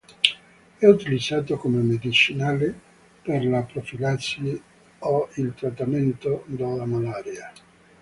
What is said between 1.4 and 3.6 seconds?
come medicinale per